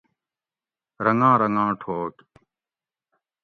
رنگاں 1.03 1.35
رنگاں 1.41 1.71
ٹھوک 1.81 2.13